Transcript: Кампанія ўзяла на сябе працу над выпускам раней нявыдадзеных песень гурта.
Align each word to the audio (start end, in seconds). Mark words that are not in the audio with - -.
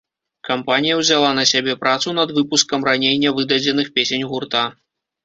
Кампанія 0.47 0.93
ўзяла 1.01 1.29
на 1.39 1.43
сябе 1.51 1.75
працу 1.83 2.13
над 2.19 2.33
выпускам 2.37 2.87
раней 2.89 3.15
нявыдадзеных 3.25 3.93
песень 3.99 4.25
гурта. 4.33 4.65